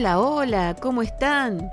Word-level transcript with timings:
Hola, 0.00 0.18
hola, 0.18 0.76
¿cómo 0.80 1.02
están? 1.02 1.70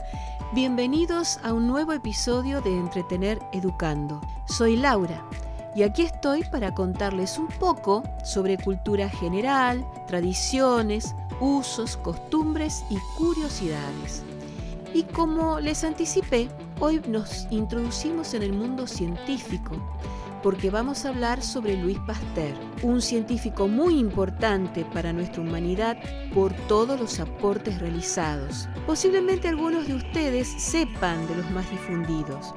Bienvenidos 0.52 1.40
a 1.44 1.54
un 1.54 1.66
nuevo 1.66 1.94
episodio 1.94 2.60
de 2.60 2.78
Entretener 2.78 3.40
Educando. 3.54 4.20
Soy 4.50 4.76
Laura 4.76 5.24
y 5.74 5.84
aquí 5.84 6.02
estoy 6.02 6.44
para 6.44 6.76
contarles 6.76 7.38
un 7.38 7.48
poco 7.48 8.04
sobre 8.26 8.58
cultura 8.58 9.08
general, 9.08 9.87
tradiciones, 10.08 11.15
usos, 11.40 11.96
costumbres 11.96 12.83
y 12.90 12.97
curiosidades. 13.15 14.24
Y 14.94 15.04
como 15.04 15.62
les 15.62 15.86
anticipé, 15.86 16.50
hoy 16.82 17.02
nos 17.08 17.48
introducimos 17.50 18.34
en 18.34 18.44
el 18.44 18.52
mundo 18.52 18.88
científico 18.88 19.72
porque 20.44 20.70
vamos 20.70 21.05
a 21.05 21.09
hablar 21.09 21.41
sobre 21.41 21.76
Luis 21.77 21.98
Pasteur, 22.05 22.54
un 22.84 23.02
científico 23.02 23.67
muy 23.67 23.98
importante 23.99 24.86
para 24.94 25.12
nuestra 25.13 25.41
humanidad 25.41 25.98
por 26.34 26.54
todos 26.68 27.00
los 27.00 27.20
aportes 27.20 27.80
realizados. 27.80 28.70
Posiblemente 28.86 29.48
algunos 29.48 29.88
de 29.88 29.96
ustedes 29.96 30.48
sepan 30.48 31.26
de 31.27 31.36
los 31.36 31.50
más 31.52 31.70
difundidos, 31.72 32.54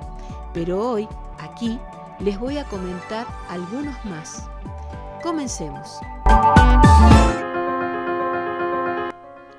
pero 0.52 0.90
hoy, 0.90 1.08
aquí, 1.38 1.78
les 2.20 2.38
voy 2.38 2.58
a 2.58 2.64
comentar 2.64 3.26
algunos 3.48 3.96
más. 4.04 4.46
Comencemos. 5.22 6.00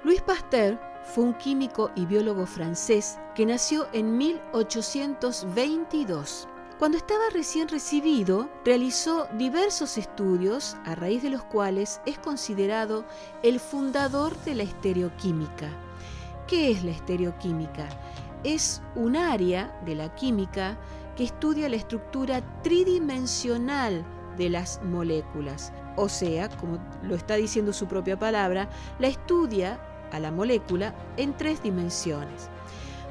Luis 0.04 0.22
Pasteur 0.22 0.80
fue 1.04 1.24
un 1.24 1.34
químico 1.36 1.92
y 1.96 2.06
biólogo 2.06 2.46
francés 2.46 3.18
que 3.36 3.46
nació 3.46 3.88
en 3.94 4.18
1822. 4.18 6.50
Cuando 6.82 6.98
estaba 6.98 7.30
recién 7.32 7.68
recibido, 7.68 8.50
realizó 8.66 9.28
diversos 9.38 10.00
estudios 10.00 10.76
a 10.84 10.96
raíz 10.96 11.22
de 11.22 11.30
los 11.30 11.44
cuales 11.44 12.02
es 12.08 12.18
considerado 12.18 13.06
el 13.44 13.60
fundador 13.60 14.36
de 14.46 14.56
la 14.56 14.64
estereoquímica. 14.64 15.70
¿Qué 16.48 16.72
es 16.72 16.84
la 16.84 16.90
estereoquímica? 16.90 17.88
Es 18.44 18.82
un 18.96 19.16
área 19.16 19.80
de 19.86 19.94
la 19.94 20.16
química 20.16 20.76
que 21.16 21.26
estudia 21.26 21.70
la 21.70 21.76
estructura 21.76 22.42
tridimensional 22.64 24.04
de 24.36 24.50
las 24.50 24.82
moléculas. 24.84 25.72
O 25.98 26.10
sea, 26.10 26.50
como 26.50 26.80
lo 27.04 27.14
está 27.14 27.36
diciendo 27.36 27.74
su 27.74 27.86
propia 27.86 28.18
palabra, 28.18 28.68
la 28.98 29.08
estudia 29.08 29.80
a 30.12 30.20
la 30.20 30.32
molécula 30.32 30.96
en 31.18 31.38
tres 31.38 31.62
dimensiones. 31.62 32.50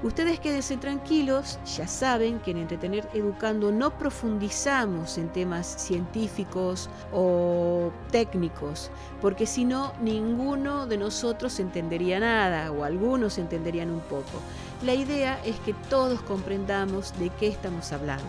Ustedes 0.03 0.41
quédense 0.41 0.79
tranquilos, 0.79 1.59
ya 1.77 1.87
saben 1.87 2.39
que 2.39 2.53
en 2.53 2.57
Entretener 2.57 3.07
Educando 3.13 3.71
no 3.71 3.91
profundizamos 3.99 5.19
en 5.19 5.29
temas 5.29 5.67
científicos 5.67 6.89
o 7.13 7.93
técnicos, 8.11 8.91
porque 9.21 9.45
si 9.45 9.67
no, 9.67 9.93
ninguno 10.01 10.87
de 10.87 10.97
nosotros 10.97 11.61
entendería 11.61 12.19
nada 12.19 12.73
o 12.73 12.85
algunos 12.85 13.37
entenderían 13.37 13.91
un 13.91 14.01
poco. 14.01 14.41
La 14.83 14.95
idea 14.95 15.39
es 15.45 15.61
que 15.61 15.75
todos 15.91 16.23
comprendamos 16.23 17.13
de 17.19 17.29
qué 17.39 17.49
estamos 17.49 17.93
hablando. 17.93 18.25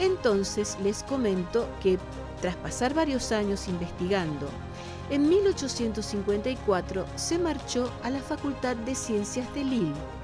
Entonces 0.00 0.76
les 0.82 1.04
comento 1.04 1.68
que 1.80 2.00
tras 2.40 2.56
pasar 2.56 2.94
varios 2.94 3.30
años 3.30 3.68
investigando, 3.68 4.48
en 5.08 5.28
1854 5.28 7.06
se 7.14 7.38
marchó 7.38 7.92
a 8.02 8.10
la 8.10 8.18
Facultad 8.18 8.74
de 8.74 8.96
Ciencias 8.96 9.54
de 9.54 9.62
Lille 9.62 10.15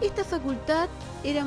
esta 0.00 0.24
facultad 0.24 0.88
era 1.22 1.44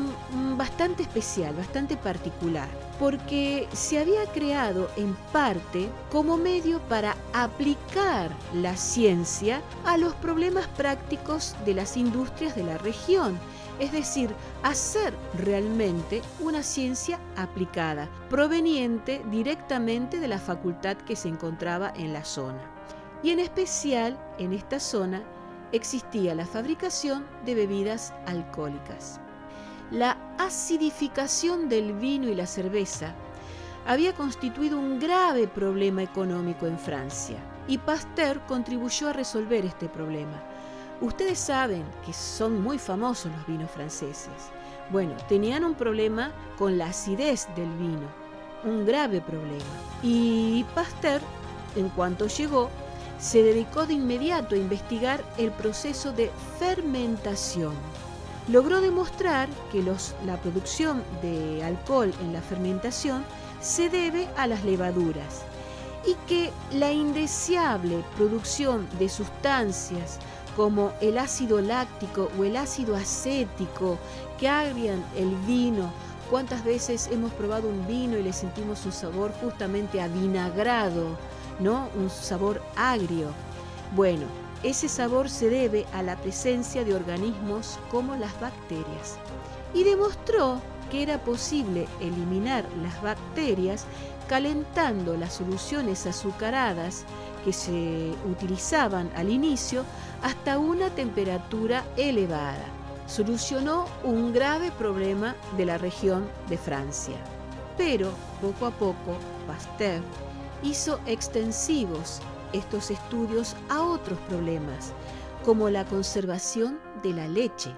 bastante 0.55 1.03
especial, 1.03 1.55
bastante 1.55 1.97
particular, 1.97 2.67
porque 2.99 3.67
se 3.73 3.99
había 3.99 4.25
creado 4.27 4.89
en 4.95 5.15
parte 5.31 5.89
como 6.11 6.37
medio 6.37 6.79
para 6.81 7.15
aplicar 7.33 8.31
la 8.53 8.75
ciencia 8.75 9.61
a 9.85 9.97
los 9.97 10.13
problemas 10.15 10.67
prácticos 10.67 11.55
de 11.65 11.73
las 11.75 11.97
industrias 11.97 12.55
de 12.55 12.63
la 12.63 12.77
región, 12.77 13.37
es 13.79 13.91
decir, 13.91 14.33
hacer 14.63 15.13
realmente 15.37 16.21
una 16.39 16.63
ciencia 16.63 17.19
aplicada, 17.35 18.09
proveniente 18.29 19.21
directamente 19.29 20.19
de 20.19 20.27
la 20.27 20.39
facultad 20.39 20.97
que 20.97 21.15
se 21.15 21.27
encontraba 21.27 21.93
en 21.95 22.13
la 22.13 22.25
zona. 22.25 22.61
Y 23.21 23.31
en 23.31 23.39
especial 23.39 24.17
en 24.39 24.53
esta 24.53 24.79
zona 24.79 25.23
existía 25.71 26.35
la 26.35 26.45
fabricación 26.45 27.25
de 27.45 27.55
bebidas 27.55 28.13
alcohólicas. 28.25 29.19
La 29.91 30.17
acidificación 30.37 31.69
del 31.69 31.93
vino 31.93 32.27
y 32.27 32.35
la 32.35 32.45
cerveza 32.45 33.13
había 33.85 34.13
constituido 34.13 34.77
un 34.79 34.99
grave 34.99 35.47
problema 35.47 36.03
económico 36.03 36.67
en 36.67 36.77
Francia 36.77 37.37
y 37.67 37.77
Pasteur 37.77 38.41
contribuyó 38.47 39.09
a 39.09 39.13
resolver 39.13 39.65
este 39.65 39.87
problema. 39.87 40.43
Ustedes 40.99 41.39
saben 41.39 41.83
que 42.05 42.11
son 42.11 42.61
muy 42.61 42.79
famosos 42.79 43.31
los 43.31 43.47
vinos 43.47 43.71
franceses. 43.71 44.51
Bueno, 44.89 45.15
tenían 45.29 45.63
un 45.63 45.75
problema 45.75 46.31
con 46.57 46.77
la 46.77 46.87
acidez 46.87 47.47
del 47.55 47.71
vino, 47.73 48.07
un 48.63 48.85
grave 48.85 49.21
problema. 49.21 49.63
Y 50.01 50.65
Pasteur, 50.73 51.21
en 51.75 51.89
cuanto 51.89 52.27
llegó, 52.27 52.69
se 53.19 53.43
dedicó 53.43 53.85
de 53.85 53.93
inmediato 53.93 54.55
a 54.55 54.59
investigar 54.59 55.23
el 55.37 55.51
proceso 55.51 56.11
de 56.11 56.31
fermentación. 56.59 57.73
Logró 58.47 58.79
demostrar 58.79 59.49
que 59.71 59.83
la 60.25 60.37
producción 60.37 61.03
de 61.21 61.63
alcohol 61.63 62.13
en 62.21 62.33
la 62.33 62.41
fermentación 62.41 63.25
se 63.59 63.89
debe 63.89 64.27
a 64.37 64.47
las 64.47 64.63
levaduras 64.63 65.41
y 66.05 66.15
que 66.27 66.51
la 66.71 66.91
indeseable 66.91 68.03
producción 68.15 68.87
de 68.99 69.09
sustancias 69.09 70.19
como 70.55 70.91
el 71.01 71.17
ácido 71.17 71.59
láctico 71.61 72.29
o 72.39 72.43
el 72.43 72.55
ácido 72.55 72.95
acético 72.95 73.97
que 74.39 74.47
agrian 74.47 75.03
el 75.15 75.35
vino. 75.45 75.91
¿Cuántas 76.29 76.63
veces 76.63 77.09
hemos 77.11 77.31
probado 77.33 77.69
un 77.69 77.85
vino 77.87 78.17
y 78.17 78.23
le 78.23 78.33
sentimos 78.33 78.85
un 78.85 78.91
sabor 78.91 79.31
justamente 79.41 80.01
avinagrado? 80.01 81.17
¿No? 81.59 81.89
Un 81.95 82.09
sabor 82.09 82.61
agrio. 82.75 83.29
Bueno, 83.95 84.25
ese 84.63 84.89
sabor 84.89 85.29
se 85.29 85.49
debe 85.49 85.85
a 85.93 86.01
la 86.01 86.15
presencia 86.17 86.83
de 86.83 86.95
organismos 86.95 87.79
como 87.91 88.15
las 88.15 88.39
bacterias. 88.39 89.17
Y 89.73 89.83
demostró 89.83 90.61
que 90.89 91.03
era 91.03 91.19
posible 91.19 91.87
eliminar 91.99 92.65
las 92.81 93.01
bacterias 93.01 93.85
calentando 94.27 95.15
las 95.15 95.33
soluciones 95.35 96.05
azucaradas 96.05 97.03
que 97.45 97.53
se 97.53 98.11
utilizaban 98.29 99.09
al 99.15 99.29
inicio 99.29 99.83
hasta 100.21 100.57
una 100.59 100.89
temperatura 100.89 101.83
elevada. 101.95 102.65
Solucionó 103.05 103.85
un 104.03 104.33
grave 104.33 104.71
problema 104.71 105.35
de 105.55 105.65
la 105.65 105.77
región 105.77 106.27
de 106.49 106.57
Francia. 106.57 107.15
Pero 107.77 108.09
poco 108.41 108.65
a 108.65 108.71
poco 108.71 109.15
Pasteur 109.45 110.01
hizo 110.63 110.99
extensivos 111.05 112.21
estos 112.53 112.91
estudios 112.91 113.55
a 113.69 113.81
otros 113.81 114.19
problemas, 114.27 114.93
como 115.43 115.69
la 115.69 115.85
conservación 115.85 116.79
de 117.03 117.13
la 117.13 117.27
leche, 117.27 117.73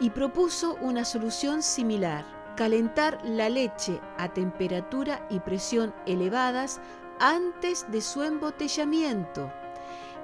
y 0.00 0.10
propuso 0.10 0.76
una 0.80 1.04
solución 1.04 1.62
similar, 1.62 2.24
calentar 2.56 3.20
la 3.24 3.48
leche 3.48 4.00
a 4.16 4.28
temperatura 4.28 5.26
y 5.30 5.40
presión 5.40 5.94
elevadas 6.06 6.80
antes 7.20 7.86
de 7.90 8.00
su 8.00 8.22
embotellamiento. 8.22 9.52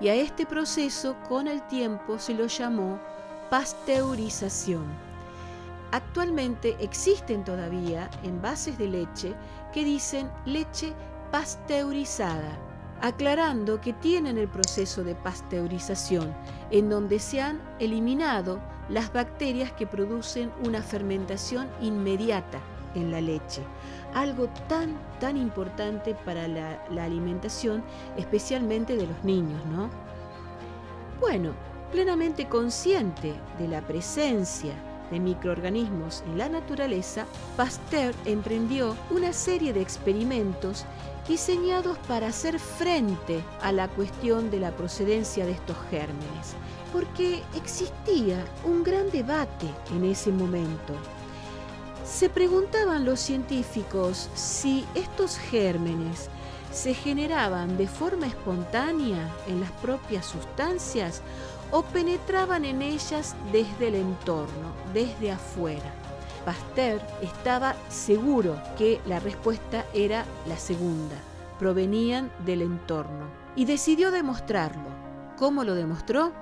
Y 0.01 0.09
a 0.09 0.15
este 0.15 0.45
proceso 0.47 1.17
con 1.29 1.47
el 1.47 1.63
tiempo 1.69 2.19
se 2.19 2.35
lo 2.35 2.47
llamó 2.47 2.99
pasteurización. 3.51 4.85
Actualmente 5.93 6.77
existen 6.81 7.45
todavía 7.45 8.11
envases 8.25 8.77
de 8.79 8.89
leche 8.89 9.35
que 9.73 9.85
dicen 9.85 10.29
leche 10.45 10.93
pasteurizada, 11.35 12.57
aclarando 13.01 13.81
que 13.81 13.93
tienen 13.93 14.39
el 14.39 14.47
proceso 14.47 15.03
de 15.03 15.17
pasteurización, 15.17 16.33
en 16.71 16.89
donde 16.89 17.19
se 17.19 17.41
han 17.41 17.61
eliminado 17.81 18.61
las 18.89 19.13
bacterias 19.13 19.73
que 19.73 19.85
producen 19.85 20.53
una 20.65 20.81
fermentación 20.81 21.67
inmediata 21.81 22.61
en 22.95 23.11
la 23.11 23.21
leche, 23.21 23.63
algo 24.15 24.47
tan, 24.69 24.97
tan 25.19 25.37
importante 25.37 26.15
para 26.25 26.47
la, 26.47 26.79
alimentación, 27.03 27.83
especialmente 28.17 28.95
de 28.95 29.09
los 29.09 29.25
niños, 29.25 29.61
¿no? 29.67 29.91
Bueno, 31.19 31.51
plenamente 31.91 32.49
consciente 32.49 33.35
de 33.59 33.67
la 33.67 33.81
presencia 33.81 34.73
de 35.11 35.21
microorganismos 35.21 36.23
en 36.27 36.39
la 36.39 36.49
naturaleza, 36.49 37.27
Pasteur 37.57 38.15
emprendió 38.25 38.97
una 39.11 39.33
serie 39.33 39.73
de 39.73 39.81
experimentos 39.81 40.85
diseñados 41.29 41.97
para 42.07 42.29
hacer 42.29 42.59
frente 42.59 43.43
a 43.63 43.73
la 43.73 43.89
cuestión 43.89 44.51
de 44.51 44.61
la 44.61 44.71
procedencia 44.73 45.47
de 45.47 45.53
estos 45.53 45.77
gérmenes, 45.91 46.55
porque 46.93 47.43
existía 47.57 48.45
un 48.65 48.85
gran 48.85 49.11
debate 49.11 49.67
en 49.95 50.05
ese 50.05 50.31
momento. 50.31 50.95
Se 52.05 52.29
preguntaban 52.29 53.05
los 53.05 53.21
científicos 53.21 54.29
si 54.35 54.85
estos 54.95 55.39
gérmenes 55.39 56.29
se 56.71 56.93
generaban 56.93 57.77
de 57.79 57.87
forma 57.87 58.27
espontánea 58.27 59.33
en 59.47 59.61
las 59.61 59.71
propias 59.73 60.27
sustancias 60.27 61.23
o 61.75 61.83
penetraban 61.83 62.65
en 62.65 62.83
ellas 62.83 63.35
desde 63.51 63.89
el 63.89 63.97
entorno, 63.97 64.71
desde 64.93 65.33
afuera. 65.33 65.93
Pasteur 66.45 67.01
estaba 67.21 67.75
seguro 67.89 68.57
que 68.79 69.01
la 69.07 69.19
respuesta 69.19 69.85
era 69.93 70.25
la 70.47 70.57
segunda, 70.57 71.17
provenían 71.59 72.31
del 72.47 72.63
entorno, 72.63 73.27
y 73.57 73.65
decidió 73.65 74.13
demostrarlo. 74.13 74.89
¿Cómo 75.37 75.65
lo 75.65 75.75
demostró? 75.75 76.33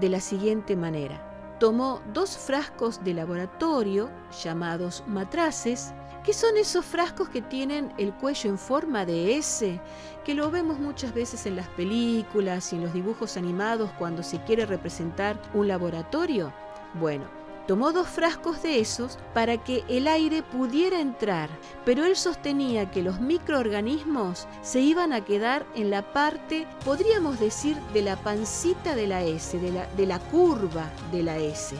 De 0.00 0.08
la 0.08 0.18
siguiente 0.18 0.74
manera. 0.74 1.33
Tomó 1.64 2.02
dos 2.12 2.36
frascos 2.36 3.02
de 3.04 3.14
laboratorio 3.14 4.10
llamados 4.42 5.02
matraces, 5.06 5.94
que 6.22 6.34
son 6.34 6.58
esos 6.58 6.84
frascos 6.84 7.30
que 7.30 7.40
tienen 7.40 7.90
el 7.96 8.12
cuello 8.12 8.50
en 8.50 8.58
forma 8.58 9.06
de 9.06 9.38
S, 9.38 9.80
que 10.26 10.34
lo 10.34 10.50
vemos 10.50 10.78
muchas 10.78 11.14
veces 11.14 11.46
en 11.46 11.56
las 11.56 11.68
películas 11.68 12.70
y 12.70 12.76
en 12.76 12.82
los 12.82 12.92
dibujos 12.92 13.38
animados 13.38 13.90
cuando 13.98 14.22
se 14.22 14.44
quiere 14.44 14.66
representar 14.66 15.40
un 15.54 15.66
laboratorio. 15.66 16.52
Bueno, 17.00 17.24
Tomó 17.66 17.92
dos 17.92 18.08
frascos 18.08 18.62
de 18.62 18.80
esos 18.80 19.18
para 19.32 19.56
que 19.56 19.84
el 19.88 20.06
aire 20.06 20.42
pudiera 20.42 21.00
entrar, 21.00 21.48
pero 21.84 22.04
él 22.04 22.14
sostenía 22.14 22.90
que 22.90 23.02
los 23.02 23.20
microorganismos 23.20 24.46
se 24.62 24.80
iban 24.80 25.12
a 25.12 25.24
quedar 25.24 25.64
en 25.74 25.90
la 25.90 26.12
parte, 26.12 26.66
podríamos 26.84 27.40
decir, 27.40 27.76
de 27.94 28.02
la 28.02 28.16
pancita 28.16 28.94
de 28.94 29.06
la 29.06 29.22
S, 29.22 29.58
de 29.58 29.72
la, 29.72 29.86
de 29.86 30.06
la 30.06 30.18
curva 30.18 30.90
de 31.10 31.22
la 31.22 31.38
S. 31.38 31.74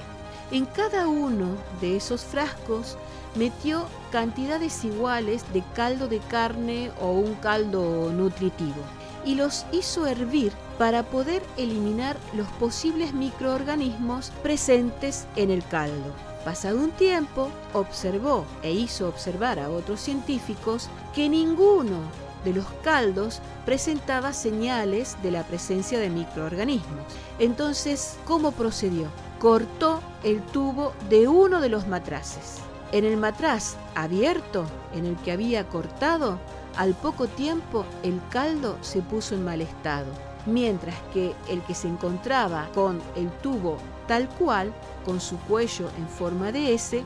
En 0.50 0.66
cada 0.66 1.08
uno 1.08 1.56
de 1.80 1.96
esos 1.96 2.22
frascos 2.22 2.96
metió 3.34 3.86
cantidades 4.12 4.84
iguales 4.84 5.44
de 5.52 5.62
caldo 5.74 6.06
de 6.06 6.18
carne 6.20 6.90
o 7.00 7.12
un 7.12 7.34
caldo 7.34 8.10
nutritivo 8.12 8.82
y 9.24 9.34
los 9.34 9.64
hizo 9.72 10.06
hervir 10.06 10.52
para 10.78 11.02
poder 11.02 11.42
eliminar 11.56 12.16
los 12.34 12.46
posibles 12.52 13.14
microorganismos 13.14 14.30
presentes 14.42 15.26
en 15.36 15.50
el 15.50 15.64
caldo. 15.64 16.12
Pasado 16.44 16.78
un 16.78 16.90
tiempo, 16.90 17.48
observó 17.72 18.44
e 18.62 18.72
hizo 18.72 19.08
observar 19.08 19.58
a 19.58 19.70
otros 19.70 20.00
científicos 20.00 20.90
que 21.14 21.28
ninguno 21.30 22.00
de 22.44 22.52
los 22.52 22.66
caldos 22.82 23.40
presentaba 23.64 24.34
señales 24.34 25.16
de 25.22 25.30
la 25.30 25.42
presencia 25.44 25.98
de 25.98 26.10
microorganismos. 26.10 27.06
Entonces, 27.38 28.18
¿cómo 28.26 28.52
procedió? 28.52 29.08
Cortó 29.44 30.00
el 30.22 30.40
tubo 30.40 30.94
de 31.10 31.28
uno 31.28 31.60
de 31.60 31.68
los 31.68 31.86
matraces. 31.86 32.60
En 32.92 33.04
el 33.04 33.18
matraz 33.18 33.76
abierto 33.94 34.64
en 34.94 35.04
el 35.04 35.16
que 35.16 35.32
había 35.32 35.68
cortado, 35.68 36.38
al 36.78 36.94
poco 36.94 37.26
tiempo 37.26 37.84
el 38.02 38.22
caldo 38.30 38.78
se 38.80 39.02
puso 39.02 39.34
en 39.34 39.44
mal 39.44 39.60
estado, 39.60 40.06
mientras 40.46 40.94
que 41.12 41.34
el 41.50 41.60
que 41.64 41.74
se 41.74 41.88
encontraba 41.88 42.70
con 42.74 43.02
el 43.16 43.30
tubo 43.42 43.76
tal 44.08 44.30
cual, 44.30 44.72
con 45.04 45.20
su 45.20 45.36
cuello 45.40 45.90
en 45.98 46.08
forma 46.08 46.50
de 46.50 46.72
S, 46.72 47.04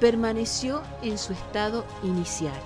permaneció 0.00 0.82
en 1.02 1.16
su 1.16 1.34
estado 1.34 1.84
inicial. 2.02 2.60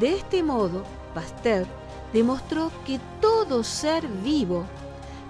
De 0.00 0.14
este 0.14 0.42
modo, 0.42 0.84
Pasteur 1.12 1.66
demostró 2.14 2.70
que 2.86 2.98
todo 3.20 3.62
ser 3.62 4.08
vivo 4.08 4.64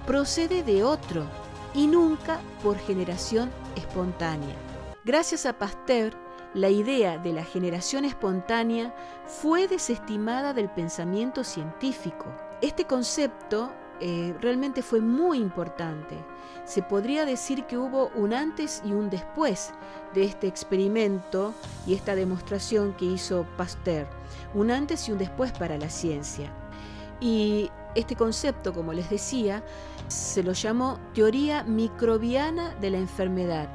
procede 0.07 0.63
de 0.63 0.85
otro 0.85 1.25
y 1.77 1.87
nunca 1.87 2.41
por 2.63 2.79
generación 2.79 3.51
espontánea. 3.77 4.57
Gracias 5.05 5.47
a 5.47 5.53
Pasteur, 5.53 6.15
la 6.55 6.71
idea 6.71 7.19
de 7.19 7.35
la 7.35 7.45
generación 7.45 8.07
espontánea 8.07 8.95
fue 9.27 9.69
desestimada 9.69 10.55
del 10.55 10.71
pensamiento 10.71 11.45
científico. 11.45 12.25
Este 12.63 12.87
concepto 12.87 13.71
eh, 14.01 14.35
realmente 14.41 14.83
fue 14.83 15.01
muy 15.01 15.39
importante. 15.39 16.17
Se 16.65 16.83
podría 16.83 17.27
decir 17.27 17.65
que 17.65 17.77
hubo 17.77 18.09
un 18.15 18.33
antes 18.33 18.83
y 18.85 18.93
un 18.93 19.11
después 19.11 19.73
de 20.15 20.25
este 20.25 20.47
experimento 20.47 21.53
y 21.87 21.95
esta 21.95 22.15
demostración 22.15 22.95
que 22.95 23.05
hizo 23.05 23.47
Pasteur. 23.59 24.09
Un 24.55 24.71
antes 24.71 25.09
y 25.09 25.13
un 25.13 25.19
después 25.19 25.53
para 25.53 25.77
la 25.77 25.91
ciencia. 25.91 26.51
Y 27.21 27.71
este 27.97 28.15
concepto, 28.15 28.73
como 28.73 28.93
les 28.93 29.11
decía, 29.11 29.65
se 30.09 30.43
lo 30.43 30.53
llamó 30.53 31.01
teoría 31.15 31.65
microbiana 31.65 32.75
de 32.77 32.91
la 32.91 32.99
enfermedad 32.99 33.69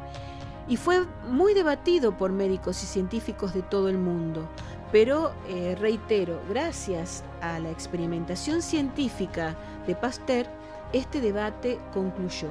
y 0.68 0.78
fue 0.78 1.06
muy 1.30 1.54
debatido 1.54 2.18
por 2.18 2.32
médicos 2.32 2.82
y 2.84 2.86
científicos 2.86 3.54
de 3.54 3.62
todo 3.62 3.90
el 3.90 3.98
mundo. 3.98 4.48
Pero, 4.92 5.34
eh, 5.48 5.76
reitero, 5.80 6.40
gracias 6.50 7.24
a 7.42 7.60
la 7.60 7.70
experimentación 7.70 8.62
científica 8.62 9.56
de 9.88 9.96
Pasteur, 9.96 10.48
este 10.94 11.22
debate 11.22 11.80
concluyó. 11.94 12.50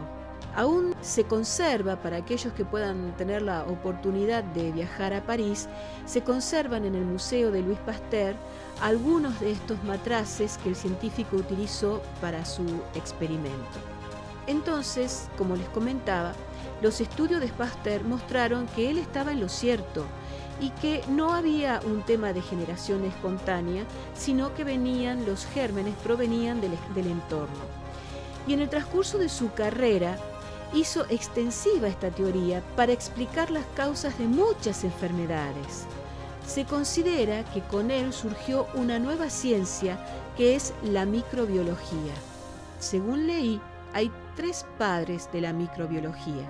Aún 0.57 0.95
se 1.01 1.25
conserva, 1.25 1.97
para 1.97 2.17
aquellos 2.17 2.53
que 2.53 2.65
puedan 2.65 3.17
tener 3.17 3.43
la 3.43 3.65
oportunidad 3.65 4.43
de 4.43 4.73
viajar 4.73 5.15
a 5.15 5.23
París, 5.23 5.69
se 6.07 6.23
conservan 6.23 6.85
en 6.85 6.97
el 6.97 7.05
Museo 7.05 7.51
de 7.53 7.63
Louis 7.63 7.79
Pasteur 7.87 8.35
algunos 8.83 9.39
de 9.41 9.53
estos 9.53 9.83
matraces 9.85 10.59
que 10.59 10.71
el 10.71 10.77
científico 10.77 11.37
utilizó 11.37 12.03
para 12.21 12.45
su 12.45 12.65
experimento. 12.95 13.79
Entonces, 14.47 15.29
como 15.39 15.55
les 15.55 15.69
comentaba, 15.69 16.33
los 16.83 17.01
estudios 17.01 17.41
de 17.41 17.49
Pasteur 17.49 18.03
mostraron 18.05 18.67
que 18.75 18.91
él 18.91 18.99
estaba 18.99 19.33
en 19.33 19.41
lo 19.41 19.49
cierto 19.49 20.05
y 20.61 20.71
que 20.71 21.03
no 21.09 21.33
había 21.33 21.81
un 21.87 22.03
tema 22.03 22.33
de 22.33 22.43
generación 22.43 23.05
espontánea, 23.05 23.85
sino 24.15 24.53
que 24.55 24.65
venían, 24.65 25.25
los 25.27 25.47
gérmenes 25.47 25.95
provenían 26.03 26.61
del, 26.61 26.73
del 26.95 27.07
entorno. 27.07 27.81
Y 28.47 28.55
en 28.55 28.61
el 28.61 28.69
transcurso 28.69 29.19
de 29.19 29.29
su 29.29 29.53
carrera, 29.53 30.17
hizo 30.73 31.05
extensiva 31.09 31.89
esta 31.89 32.11
teoría 32.11 32.63
para 32.77 32.93
explicar 32.93 33.51
las 33.51 33.65
causas 33.75 34.17
de 34.19 34.27
muchas 34.27 34.85
enfermedades. 34.85 35.87
Se 36.47 36.65
considera 36.65 37.45
que 37.53 37.61
con 37.63 37.91
él 37.91 38.13
surgió 38.13 38.69
una 38.75 38.99
nueva 38.99 39.31
ciencia 39.31 39.99
que 40.37 40.55
es 40.57 40.75
la 40.83 41.07
microbiología. 41.07 42.13
Según 42.79 43.27
leí, 43.27 43.61
hay 43.93 44.13
tres 44.37 44.65
padres 44.79 45.29
de 45.33 45.41
la 45.41 45.53
microbiología 45.53 46.49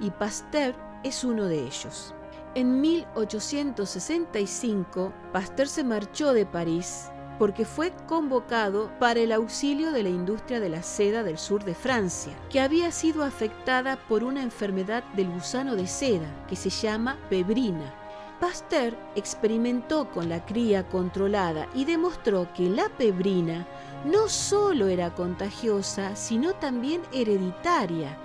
y 0.00 0.10
Pasteur 0.10 0.74
es 1.04 1.24
uno 1.24 1.46
de 1.46 1.60
ellos. 1.60 2.14
En 2.54 2.80
1865, 2.80 5.12
Pasteur 5.32 5.68
se 5.68 5.84
marchó 5.84 6.34
de 6.34 6.44
París 6.44 7.08
porque 7.38 7.64
fue 7.64 7.92
convocado 8.06 8.90
para 8.98 9.20
el 9.20 9.32
auxilio 9.32 9.92
de 9.92 10.02
la 10.02 10.08
industria 10.08 10.60
de 10.60 10.68
la 10.68 10.82
seda 10.82 11.22
del 11.22 11.38
sur 11.38 11.64
de 11.64 11.74
Francia, 11.74 12.32
que 12.50 12.60
había 12.60 12.90
sido 12.92 13.24
afectada 13.24 13.96
por 14.08 14.24
una 14.24 14.42
enfermedad 14.42 15.04
del 15.14 15.30
gusano 15.30 15.76
de 15.76 15.86
seda 15.86 16.28
que 16.48 16.56
se 16.56 16.70
llama 16.70 17.18
pebrina. 17.30 17.94
Pasteur 18.40 18.96
experimentó 19.14 20.10
con 20.10 20.28
la 20.28 20.44
cría 20.44 20.88
controlada 20.88 21.68
y 21.74 21.84
demostró 21.84 22.52
que 22.54 22.68
la 22.68 22.88
pebrina 22.88 23.66
no 24.04 24.28
solo 24.28 24.88
era 24.88 25.14
contagiosa, 25.14 26.16
sino 26.16 26.52
también 26.54 27.02
hereditaria. 27.12 28.16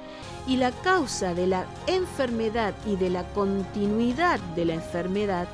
Y 0.48 0.58
la 0.58 0.72
causa 0.72 1.36
de 1.36 1.46
la 1.46 1.66
enfermedad 1.86 2.74
y 2.86 2.96
de 2.96 3.12
la 3.12 3.24
continuidad 3.34 4.40
de 4.56 4.66
la 4.66 4.74
enfermedad 4.74 5.48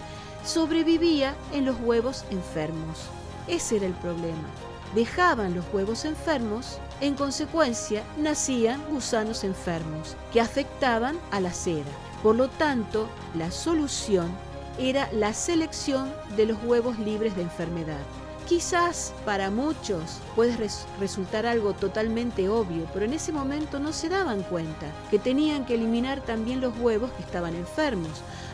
sobrevivía 0.46 1.36
en 1.51 1.66
los 1.66 1.80
huevos 1.82 2.24
enfermos. 2.32 3.10
Ese 3.48 3.78
era 3.78 3.88
el 3.88 3.94
problema. 3.94 4.48
Dejaban 4.96 5.56
los 5.56 5.66
huevos 5.74 6.06
enfermos, 6.06 6.80
en 7.02 7.16
consecuencia 7.16 8.04
nacían 8.18 8.82
gusanos 8.90 9.44
enfermos 9.44 10.16
que 10.32 10.40
afectaban 10.40 11.18
a 11.32 11.40
la 11.40 11.52
seda. 11.52 11.92
Por 12.22 12.36
lo 12.36 12.48
tanto, 12.48 13.10
la 13.36 13.52
solución 13.52 14.32
era 14.78 15.12
la 15.12 15.34
selección 15.34 16.14
de 16.38 16.46
los 16.46 16.64
huevos 16.64 16.98
libres 17.00 17.36
de 17.36 17.42
enfermedad. 17.42 18.02
Quizás 18.48 19.14
para 19.24 19.50
muchos 19.50 20.20
puede 20.36 20.58
resultar 21.00 21.46
algo 21.46 21.72
totalmente 21.72 22.50
obvio, 22.50 22.86
pero 22.94 23.06
en 23.06 23.14
ese 23.14 23.32
momento 23.32 23.80
no 23.80 23.94
se 23.94 24.10
daban 24.10 24.44
cuenta 24.44 24.88
que 25.10 25.18
tenían 25.18 25.66
que 25.66 25.76
eliminar 25.76 26.20
también 26.20 26.60
los 26.60 26.78
huevos 26.78 27.10
que 27.12 27.24
estaban 27.24 27.56
enfermos. 27.56 28.12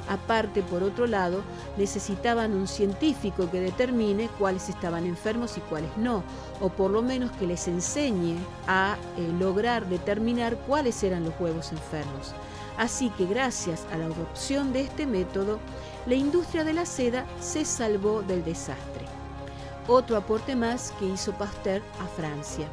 Aparte, 0.08 0.62
por 0.62 0.84
otro 0.84 1.08
lado, 1.08 1.42
necesitaban 1.76 2.54
un 2.54 2.68
científico 2.68 3.50
que 3.50 3.62
determine 3.62 4.30
cuáles 4.38 4.70
estaban 4.70 5.08
enfermos 5.08 5.58
y 5.58 5.62
cuáles 5.62 5.96
no, 5.98 6.24
o 6.62 6.70
por 6.70 6.92
lo 6.92 7.02
menos 7.02 7.32
que 7.32 7.48
les 7.48 7.68
enseñe 7.68 8.36
a 8.68 8.96
eh, 9.18 9.34
lograr 9.40 9.88
determinar 9.88 10.56
cuáles 10.68 11.02
eran 11.04 11.24
los 11.24 11.34
huevos 11.40 11.72
enfermos. 11.72 12.34
Así 12.78 13.10
que 13.10 13.26
gracias 13.26 13.86
a 13.92 13.98
la 13.98 14.06
adopción 14.06 14.72
de 14.72 14.82
este 14.82 15.08
método, 15.08 15.60
la 16.06 16.16
industria 16.16 16.64
de 16.64 16.74
la 16.74 16.86
seda 16.86 17.26
se 17.42 17.66
salvó 17.66 18.22
del 18.22 18.44
desastre 18.46 18.99
otro 19.90 20.18
aporte 20.18 20.56
más 20.56 20.94
que 21.00 21.06
hizo 21.06 21.34
Pasteur 21.34 21.82
a 22.00 22.08
Francia. 22.08 22.68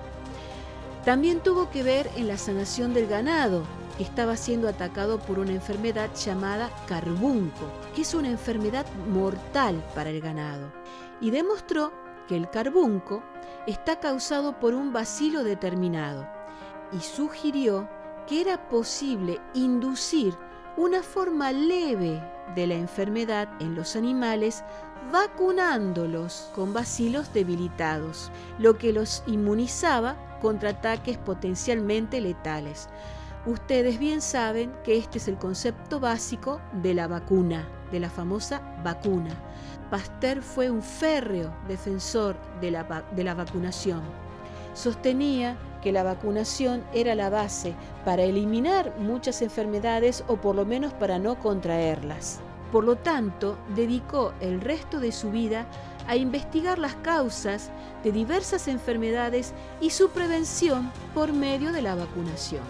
También 1.05 1.41
tuvo 1.41 1.71
que 1.71 1.83
ver 1.83 2.11
en 2.17 2.29
la 2.29 2.37
sanación 2.37 2.93
del 2.93 3.07
ganado, 3.07 3.63
que 3.97 4.03
estaba 4.03 4.37
siendo 4.37 4.69
atacado 4.69 5.19
por 5.19 5.39
una 5.39 5.53
enfermedad 5.53 6.11
llamada 6.15 6.71
carbunco, 6.87 7.71
que 7.95 8.03
es 8.03 8.15
una 8.15 8.29
enfermedad 8.29 8.87
mortal 9.09 9.83
para 9.95 10.11
el 10.11 10.21
ganado, 10.21 10.73
y 11.21 11.31
demostró 11.31 11.93
que 12.29 12.37
el 12.37 12.51
carbunco 12.51 13.23
está 13.67 14.01
causado 14.01 14.59
por 14.59 14.75
un 14.75 14.93
bacilo 14.93 15.45
determinado. 15.45 16.27
y 16.93 17.01
sugirió 17.01 17.89
que 18.29 18.41
era 18.41 18.69
posible 18.69 19.41
inducir 19.55 20.37
una 20.77 21.03
forma 21.03 21.51
leve 21.51 22.23
de 22.55 22.67
la 22.67 22.75
enfermedad 22.75 23.49
en 23.61 23.75
los 23.75 23.97
animales 23.97 24.63
vacunándolos 25.13 26.51
con 26.55 26.73
bacilos 26.73 27.33
debilitados, 27.33 28.31
lo 28.59 28.79
que 28.79 28.93
los 28.93 29.23
inmunizaba 29.27 30.17
contra 30.41 30.71
ataques 30.71 31.19
potencialmente 31.19 32.21
letales. 32.21 32.89
Ustedes 33.47 33.99
bien 33.99 34.21
saben 34.21 34.73
que 34.85 34.97
este 34.97 35.19
es 35.19 35.29
el 35.29 35.37
concepto 35.37 36.01
básico 36.01 36.61
de 36.83 36.95
la 36.95 37.07
vacuna, 37.07 37.69
de 37.93 38.01
la 38.01 38.11
famosa 38.11 38.61
vacuna. 38.83 39.31
Pasteur 39.91 40.43
fue 40.43 40.69
un 40.69 40.83
férreo 40.83 41.55
defensor 41.69 42.37
de 42.61 42.73
la, 42.73 43.05
de 43.15 43.23
la 43.23 43.35
vacunación. 43.35 44.03
Sostenía 44.75 45.57
que 45.81 45.93
la 45.93 46.03
vacunación 46.03 46.83
era 46.93 47.15
la 47.15 47.31
base 47.31 47.75
para 48.05 48.25
eliminar 48.25 48.93
muchas 48.99 49.41
enfermedades 49.41 50.25
o 50.27 50.37
por 50.37 50.57
lo 50.57 50.67
menos 50.67 50.93
para 50.93 51.19
no 51.21 51.39
contraerlas. 51.39 52.41
Por 52.73 52.85
lo 52.85 52.97
tanto, 52.97 53.57
dedicó 53.75 54.33
el 54.41 54.61
resto 54.61 55.01
de 55.01 55.13
su 55.13 55.31
vida 55.31 55.67
a 56.07 56.17
investigar 56.17 56.79
las 56.79 56.95
causas 56.97 57.71
de 58.03 58.13
diversas 58.13 58.69
enfermedades 58.69 59.53
y 59.81 59.91
su 59.91 60.11
prevención 60.11 60.91
por 61.15 61.33
medio 61.33 61.73
de 61.73 61.83
la 61.83 61.95
vacunación. 61.95 62.63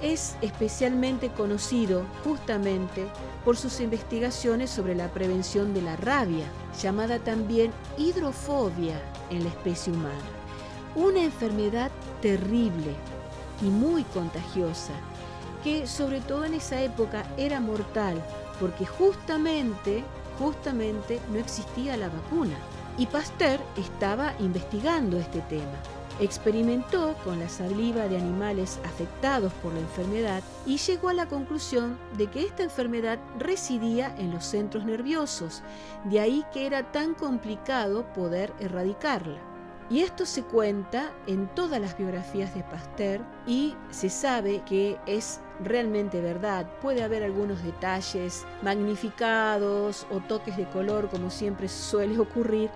Es 0.00 0.36
especialmente 0.42 1.30
conocido 1.30 2.04
justamente 2.22 3.06
por 3.44 3.56
sus 3.56 3.80
investigaciones 3.80 4.70
sobre 4.70 4.94
la 4.94 5.08
prevención 5.08 5.74
de 5.74 5.82
la 5.82 5.96
rabia, 5.96 6.46
llamada 6.80 7.18
también 7.18 7.72
hidrofobia 7.96 9.00
en 9.30 9.42
la 9.42 9.48
especie 9.48 9.92
humana. 9.92 10.14
Una 10.94 11.22
enfermedad 11.22 11.90
terrible 12.22 12.94
y 13.60 13.64
muy 13.64 14.04
contagiosa, 14.04 14.92
que 15.64 15.88
sobre 15.88 16.20
todo 16.20 16.44
en 16.44 16.54
esa 16.54 16.80
época 16.80 17.24
era 17.36 17.58
mortal, 17.58 18.22
porque 18.60 18.86
justamente, 18.86 20.04
justamente 20.38 21.20
no 21.30 21.38
existía 21.38 21.96
la 21.96 22.08
vacuna. 22.08 22.56
Y 22.96 23.06
Pasteur 23.06 23.60
estaba 23.76 24.34
investigando 24.40 25.18
este 25.18 25.40
tema. 25.42 25.78
Experimentó 26.20 27.14
con 27.22 27.38
la 27.38 27.48
saliva 27.48 28.08
de 28.08 28.16
animales 28.16 28.80
afectados 28.84 29.52
por 29.62 29.72
la 29.72 29.78
enfermedad 29.78 30.42
y 30.66 30.78
llegó 30.78 31.10
a 31.10 31.14
la 31.14 31.28
conclusión 31.28 31.96
de 32.16 32.26
que 32.26 32.42
esta 32.42 32.64
enfermedad 32.64 33.20
residía 33.38 34.12
en 34.18 34.32
los 34.32 34.44
centros 34.44 34.84
nerviosos, 34.84 35.62
de 36.04 36.18
ahí 36.18 36.44
que 36.52 36.66
era 36.66 36.90
tan 36.90 37.14
complicado 37.14 38.04
poder 38.14 38.52
erradicarla. 38.58 39.38
Y 39.90 40.00
esto 40.00 40.26
se 40.26 40.42
cuenta 40.42 41.12
en 41.26 41.48
todas 41.54 41.80
las 41.80 41.96
biografías 41.96 42.54
de 42.54 42.62
Pasteur 42.62 43.22
y 43.46 43.74
se 43.90 44.10
sabe 44.10 44.62
que 44.66 44.98
es 45.06 45.40
realmente 45.64 46.20
verdad. 46.20 46.66
Puede 46.82 47.02
haber 47.02 47.24
algunos 47.24 47.62
detalles 47.62 48.44
magnificados 48.62 50.06
o 50.10 50.20
toques 50.20 50.58
de 50.58 50.68
color 50.68 51.08
como 51.08 51.30
siempre 51.30 51.68
suele 51.68 52.18
ocurrir, 52.18 52.70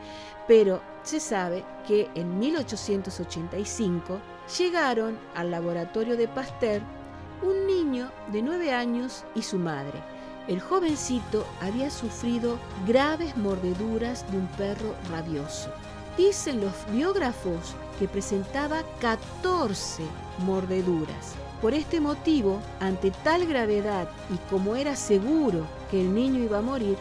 pero 0.48 0.80
se 1.02 1.20
sabe 1.20 1.64
que 1.86 2.10
en 2.14 2.38
1885 2.38 4.18
llegaron 4.58 5.18
al 5.34 5.50
laboratorio 5.50 6.16
de 6.16 6.28
Pasteur 6.28 6.80
un 7.42 7.66
niño 7.66 8.10
de 8.28 8.40
9 8.40 8.72
años 8.72 9.24
y 9.34 9.42
su 9.42 9.58
madre. 9.58 10.00
El 10.48 10.60
jovencito 10.60 11.46
había 11.60 11.90
sufrido 11.90 12.58
graves 12.86 13.36
mordeduras 13.36 14.28
de 14.30 14.38
un 14.38 14.46
perro 14.48 14.94
rabioso. 15.10 15.70
Dicen 16.16 16.60
los 16.60 16.72
biógrafos 16.92 17.74
que 17.98 18.06
presentaba 18.06 18.82
14 19.00 20.02
mordeduras. 20.44 21.34
Por 21.62 21.72
este 21.72 22.00
motivo, 22.00 22.60
ante 22.80 23.10
tal 23.24 23.46
gravedad 23.46 24.08
y 24.28 24.36
como 24.50 24.76
era 24.76 24.94
seguro 24.94 25.64
que 25.90 26.02
el 26.02 26.14
niño 26.14 26.40
iba 26.40 26.58
a 26.58 26.62
morir, 26.62 26.98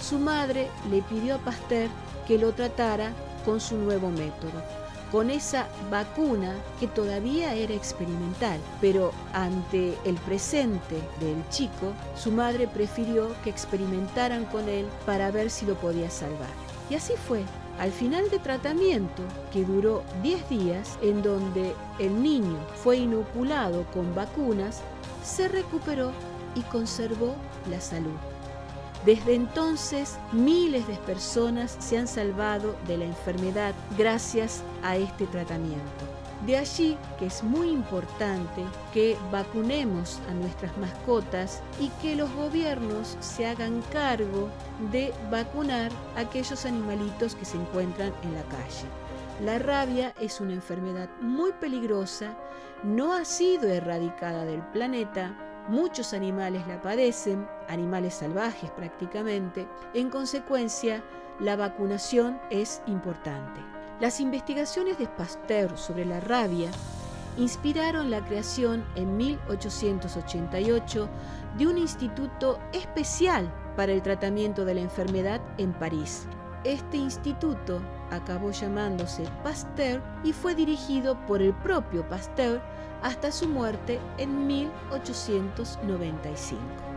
su 0.00 0.18
madre 0.18 0.68
le 0.88 1.02
pidió 1.02 1.36
a 1.36 1.38
Pasteur 1.38 1.88
que 2.28 2.38
lo 2.38 2.52
tratara 2.52 3.12
con 3.44 3.60
su 3.60 3.76
nuevo 3.76 4.10
método, 4.10 4.62
con 5.10 5.30
esa 5.30 5.66
vacuna 5.90 6.54
que 6.78 6.86
todavía 6.86 7.54
era 7.54 7.74
experimental, 7.74 8.60
pero 8.80 9.12
ante 9.32 9.96
el 10.04 10.14
presente 10.16 10.96
del 11.18 11.42
chico, 11.48 11.92
su 12.16 12.30
madre 12.30 12.68
prefirió 12.68 13.34
que 13.42 13.50
experimentaran 13.50 14.44
con 14.44 14.68
él 14.68 14.86
para 15.06 15.32
ver 15.32 15.50
si 15.50 15.66
lo 15.66 15.74
podía 15.74 16.10
salvar. 16.10 16.50
Y 16.88 16.94
así 16.94 17.14
fue. 17.28 17.42
Al 17.78 17.90
final 17.90 18.30
de 18.30 18.38
tratamiento, 18.38 19.22
que 19.52 19.64
duró 19.64 20.04
10 20.22 20.48
días, 20.48 20.98
en 21.02 21.22
donde 21.22 21.74
el 21.98 22.22
niño 22.22 22.58
fue 22.76 22.98
inoculado 22.98 23.84
con 23.92 24.14
vacunas, 24.14 24.80
se 25.24 25.48
recuperó 25.48 26.12
y 26.54 26.60
conservó 26.62 27.34
la 27.68 27.80
salud. 27.80 28.14
Desde 29.04 29.34
entonces, 29.34 30.18
miles 30.32 30.86
de 30.86 30.94
personas 30.94 31.76
se 31.80 31.98
han 31.98 32.06
salvado 32.06 32.76
de 32.86 32.96
la 32.96 33.04
enfermedad 33.04 33.74
gracias 33.98 34.62
a 34.82 34.96
este 34.96 35.26
tratamiento. 35.26 36.04
De 36.46 36.58
allí 36.58 36.98
que 37.18 37.26
es 37.26 37.42
muy 37.42 37.70
importante 37.70 38.64
que 38.92 39.16
vacunemos 39.32 40.20
a 40.28 40.34
nuestras 40.34 40.76
mascotas 40.76 41.62
y 41.80 41.88
que 42.02 42.16
los 42.16 42.30
gobiernos 42.34 43.16
se 43.20 43.46
hagan 43.46 43.82
cargo 43.90 44.50
de 44.92 45.12
vacunar 45.30 45.90
a 46.16 46.20
aquellos 46.20 46.66
animalitos 46.66 47.34
que 47.34 47.46
se 47.46 47.56
encuentran 47.56 48.12
en 48.22 48.34
la 48.34 48.42
calle. 48.42 48.86
La 49.42 49.58
rabia 49.58 50.12
es 50.20 50.40
una 50.40 50.52
enfermedad 50.52 51.08
muy 51.20 51.52
peligrosa, 51.52 52.36
no 52.82 53.14
ha 53.14 53.24
sido 53.24 53.68
erradicada 53.68 54.44
del 54.44 54.60
planeta, 54.68 55.34
muchos 55.68 56.12
animales 56.12 56.66
la 56.68 56.82
padecen, 56.82 57.48
animales 57.68 58.14
salvajes 58.14 58.70
prácticamente, 58.72 59.66
en 59.94 60.10
consecuencia 60.10 61.02
la 61.40 61.56
vacunación 61.56 62.38
es 62.50 62.82
importante. 62.86 63.60
Las 64.00 64.18
investigaciones 64.18 64.98
de 64.98 65.06
Pasteur 65.06 65.78
sobre 65.78 66.04
la 66.04 66.18
rabia 66.18 66.68
inspiraron 67.36 68.10
la 68.10 68.24
creación 68.24 68.84
en 68.96 69.16
1888 69.16 71.08
de 71.56 71.68
un 71.68 71.78
instituto 71.78 72.58
especial 72.72 73.48
para 73.76 73.92
el 73.92 74.02
tratamiento 74.02 74.64
de 74.64 74.74
la 74.74 74.80
enfermedad 74.80 75.40
en 75.58 75.72
París. 75.72 76.26
Este 76.64 76.96
instituto 76.96 77.80
acabó 78.10 78.50
llamándose 78.50 79.28
Pasteur 79.44 80.02
y 80.24 80.32
fue 80.32 80.56
dirigido 80.56 81.16
por 81.26 81.40
el 81.40 81.54
propio 81.54 82.08
Pasteur 82.08 82.60
hasta 83.02 83.30
su 83.30 83.48
muerte 83.48 84.00
en 84.18 84.44
1895. 84.46 86.93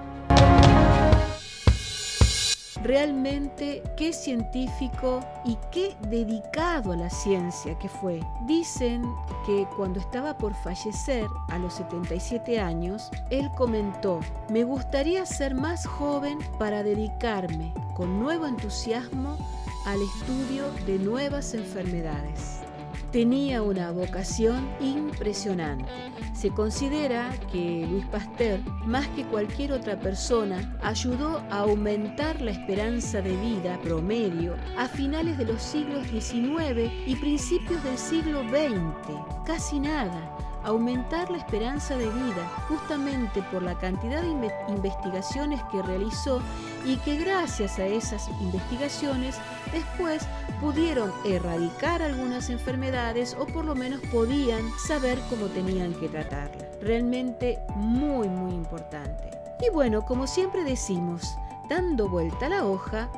Realmente 2.87 3.83
qué 3.97 4.13
científico 4.13 5.19
y 5.43 5.57
qué 5.71 5.97
dedicado 6.07 6.93
a 6.93 6.95
la 6.95 7.09
ciencia 7.09 7.77
que 7.77 7.89
fue. 7.89 8.21
Dicen 8.45 9.03
que 9.45 9.67
cuando 9.75 9.99
estaba 9.99 10.37
por 10.37 10.55
fallecer 10.55 11.27
a 11.49 11.57
los 11.57 11.73
77 11.73 12.57
años, 12.61 13.11
él 13.29 13.51
comentó, 13.57 14.21
me 14.49 14.63
gustaría 14.63 15.25
ser 15.25 15.53
más 15.53 15.85
joven 15.85 16.39
para 16.57 16.81
dedicarme 16.81 17.73
con 17.93 18.21
nuevo 18.21 18.45
entusiasmo 18.45 19.37
al 19.85 19.99
estudio 20.01 20.71
de 20.85 20.97
nuevas 20.97 21.53
enfermedades. 21.55 22.66
Tenía 23.11 23.61
una 23.61 23.91
vocación 23.91 24.69
impresionante. 24.81 25.89
Se 26.33 26.49
considera 26.49 27.33
que 27.51 27.87
Luis 27.89 28.05
Pasteur, 28.07 28.59
más 28.85 29.07
que 29.09 29.23
cualquier 29.25 29.71
otra 29.71 29.97
persona, 29.97 30.77
ayudó 30.83 31.41
a 31.49 31.59
aumentar 31.59 32.41
la 32.41 32.51
esperanza 32.51 33.21
de 33.21 33.35
vida 33.37 33.79
promedio 33.81 34.55
a 34.77 34.87
finales 34.87 35.37
de 35.37 35.45
los 35.45 35.61
siglos 35.61 36.05
XIX 36.07 36.91
y 37.05 37.15
principios 37.15 37.81
del 37.83 37.97
siglo 37.97 38.41
XX. 38.49 39.45
Casi 39.45 39.79
nada 39.79 40.37
aumentar 40.67 41.31
la 41.31 41.37
esperanza 41.37 41.95
de 41.95 42.09
vida 42.09 42.45
justamente 42.67 43.41
por 43.53 43.63
la 43.63 43.77
cantidad 43.79 44.21
de 44.21 44.51
investigaciones 44.67 45.61
que 45.71 45.81
realizó 45.81 46.41
y 46.85 46.97
que 46.97 47.15
gracias 47.15 47.79
a 47.79 47.85
esas 47.85 48.27
investigaciones 48.41 49.37
después 49.71 50.27
pudieron 50.59 51.11
erradicar 51.25 52.01
algunas 52.01 52.49
enfermedades 52.49 53.35
o 53.39 53.45
por 53.45 53.65
lo 53.65 53.75
menos 53.75 54.01
podían 54.11 54.63
saber 54.87 55.19
cómo 55.29 55.47
tenían 55.47 55.93
que 55.93 56.09
tratarla. 56.09 56.65
Realmente 56.81 57.59
muy 57.75 58.27
muy 58.27 58.53
importante. 58.53 59.31
Y 59.59 59.71
bueno, 59.71 60.05
como 60.05 60.27
siempre 60.27 60.63
decimos, 60.63 61.35
dando 61.69 62.09
vuelta 62.09 62.45
a 62.45 62.49
la 62.49 62.65
hoja, 62.65 63.09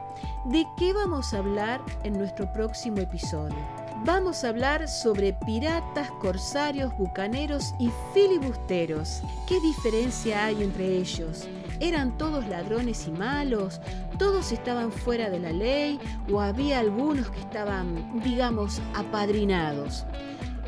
¿de 0.46 0.66
qué 0.78 0.94
vamos 0.94 1.34
a 1.34 1.40
hablar 1.40 1.82
en 2.04 2.18
nuestro 2.18 2.52
próximo 2.54 3.00
episodio? 3.00 3.80
vamos 4.06 4.44
a 4.44 4.50
hablar 4.50 4.88
sobre 4.88 5.34
piratas, 5.34 6.10
corsarios, 6.12 6.96
bucaneros 6.98 7.74
y 7.80 7.92
filibusteros. 8.14 9.22
¿Qué 9.48 9.60
diferencia 9.60 10.46
hay 10.46 10.64
entre 10.64 10.98
ellos? 10.98 11.48
¿Eran 11.80 12.18
todos 12.18 12.48
ladrones 12.48 13.08
y 13.08 13.12
malos? 13.12 13.80
¿Todos 14.18 14.52
estaban 14.52 14.92
fuera 14.92 15.30
de 15.30 15.40
la 15.40 15.52
ley? 15.52 16.00
¿O 16.32 16.42
había 16.42 16.80
algunos 16.80 17.30
que 17.30 17.40
estaban, 17.40 18.20
digamos, 18.22 18.82
apadrinados? 18.96 20.06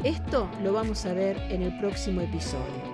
Esto 0.03 0.47
lo 0.63 0.73
vamos 0.73 1.05
a 1.05 1.13
ver 1.13 1.37
en 1.49 1.63
el 1.63 1.77
próximo 1.79 2.21
episodio. 2.21 2.91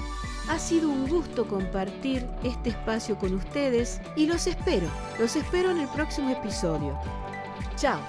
ha 0.49 0.59
sido 0.59 0.91
un 0.91 1.09
gusto 1.09 1.47
compartir 1.47 2.27
este 2.43 2.71
espacio 2.71 3.19
con 3.19 3.35
ustedes 3.35 4.01
y 4.17 4.27
los 4.27 4.47
espero, 4.47 4.89
los 5.19 5.37
espero 5.37 5.71
en 5.71 5.81
el 5.81 5.89
próximo 5.89 6.31
episodio. 6.31 6.99
Chao. 7.77 8.01